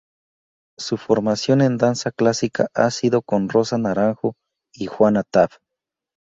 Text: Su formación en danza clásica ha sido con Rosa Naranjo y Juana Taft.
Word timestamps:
Su 0.79 0.97
formación 0.97 1.61
en 1.61 1.77
danza 1.77 2.09
clásica 2.09 2.69
ha 2.73 2.89
sido 2.89 3.21
con 3.21 3.49
Rosa 3.49 3.77
Naranjo 3.77 4.33
y 4.73 4.87
Juana 4.87 5.21
Taft. 5.21 5.61